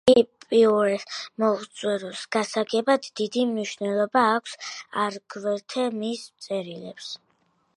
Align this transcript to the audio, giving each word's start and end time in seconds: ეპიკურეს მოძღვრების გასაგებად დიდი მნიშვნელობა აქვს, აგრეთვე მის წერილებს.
ეპიკურეს 0.11 1.03
მოძღვრების 1.41 2.23
გასაგებად 2.35 3.05
დიდი 3.21 3.45
მნიშვნელობა 3.49 4.25
აქვს, 4.39 4.57
აგრეთვე 5.05 5.87
მის 5.99 6.25
წერილებს. 6.47 7.13